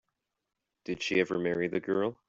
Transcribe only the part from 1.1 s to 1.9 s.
ever marry the